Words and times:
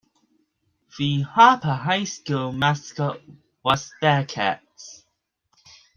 The 0.97 1.21
Harper 1.21 1.75
High 1.75 2.05
School 2.05 2.53
mascot 2.53 3.21
was 3.63 3.93
Bearcats. 4.01 5.03